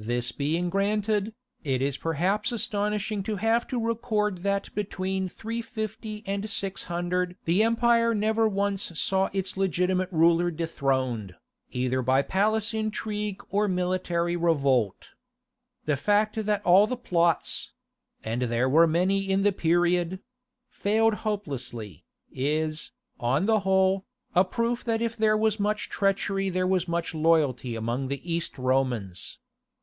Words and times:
This 0.00 0.30
being 0.30 0.70
granted, 0.70 1.34
it 1.64 1.82
is 1.82 1.96
perhaps 1.96 2.52
astonishing 2.52 3.24
to 3.24 3.34
have 3.34 3.66
to 3.66 3.84
record 3.84 4.44
that 4.44 4.72
between 4.72 5.28
350 5.28 6.22
and 6.24 6.48
600 6.48 7.36
the 7.46 7.64
empire 7.64 8.14
never 8.14 8.46
once 8.46 8.96
saw 8.96 9.28
its 9.32 9.56
legitimate 9.56 10.08
ruler 10.12 10.52
dethroned, 10.52 11.34
either 11.72 12.00
by 12.00 12.22
palace 12.22 12.72
intrigue 12.72 13.42
or 13.50 13.66
military 13.66 14.36
revolt. 14.36 15.08
The 15.86 15.96
fact 15.96 16.36
that 16.46 16.64
all 16.64 16.86
the 16.86 16.96
plots—and 16.96 18.42
there 18.42 18.68
were 18.68 18.86
many 18.86 19.28
in 19.28 19.42
the 19.42 19.50
period—failed 19.50 21.14
hopelessly, 21.26 22.04
is, 22.30 22.92
on 23.18 23.46
the 23.46 23.58
whole, 23.60 24.06
a 24.32 24.44
proof 24.44 24.84
that 24.84 25.02
if 25.02 25.16
there 25.16 25.36
was 25.36 25.58
much 25.58 25.88
treachery 25.88 26.48
there 26.50 26.68
was 26.68 26.86
much 26.86 27.14
loyalty 27.16 27.74
among 27.74 28.06
the 28.06 28.32
East 28.32 28.58
Romans. 28.58 29.40